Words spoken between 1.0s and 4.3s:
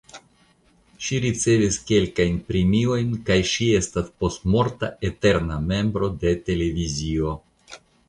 Ŝi ricevis kelkajn premiojn kaj ŝi estas